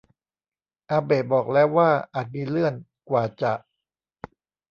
[0.89, 2.73] อาเบะบอกแล้วว่าอาจมีเลื่อน
[3.09, 3.53] กว่าจะ